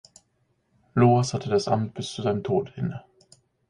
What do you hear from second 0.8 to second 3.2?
Loras hatte das Amt bis zu seinem Tod inne.